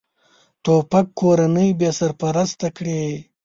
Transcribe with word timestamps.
توپک 0.63 1.07
کورنۍ 1.19 1.69
بېسرپرسته 1.79 2.67
کړي. 2.77 3.01